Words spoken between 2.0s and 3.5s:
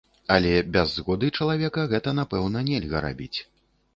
напэўна, нельга рабіць.